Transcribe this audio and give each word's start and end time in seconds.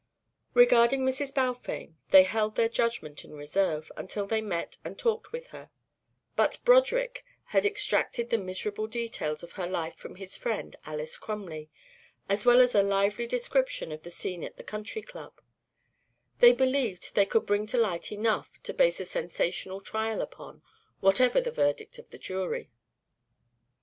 Regarding 0.55 1.01
Mrs. 1.05 1.31
Balfame 1.31 1.93
they 2.09 2.23
held 2.23 2.55
their 2.55 2.67
judgment 2.67 3.23
in 3.23 3.33
reserve 3.33 3.91
until 3.95 4.25
they 4.25 4.41
met 4.41 4.77
and 4.83 4.97
talked 4.97 5.31
with 5.31 5.49
her; 5.49 5.69
but 6.35 6.57
Broderick 6.65 7.23
had 7.49 7.67
extracted 7.67 8.31
the 8.31 8.39
miserable 8.39 8.87
details 8.87 9.43
of 9.43 9.51
her 9.51 9.67
life 9.67 9.93
from 9.95 10.15
his 10.15 10.35
friend, 10.35 10.75
Alys 10.87 11.17
Crumley, 11.17 11.69
as 12.27 12.47
well 12.47 12.61
as 12.61 12.73
a 12.73 12.81
lively 12.81 13.27
description 13.27 13.91
of 13.91 14.01
the 14.01 14.09
scene 14.09 14.43
at 14.43 14.57
the 14.57 14.63
Country 14.63 15.03
Club; 15.03 15.39
they 16.39 16.51
believed 16.51 17.13
they 17.13 17.27
could 17.27 17.45
bring 17.45 17.67
to 17.67 17.77
light 17.77 18.11
enough 18.11 18.57
to 18.63 18.73
base 18.73 18.99
a 18.99 19.05
sensational 19.05 19.81
trial 19.81 20.19
upon, 20.19 20.63
whatever 21.01 21.39
the 21.39 21.51
verdict 21.51 21.99
of 21.99 22.09
the 22.09 22.17
jury. 22.17 22.71